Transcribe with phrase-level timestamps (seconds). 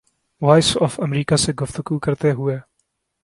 [0.41, 2.57] voice of America سے گفتگو کرتے ہوئے